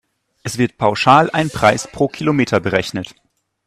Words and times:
Es 0.41 0.57
wird 0.57 0.79
pauschal 0.79 1.29
ein 1.29 1.51
Preis 1.51 1.87
pro 1.87 2.07
Kilometer 2.07 2.59
berechnet. 2.59 3.13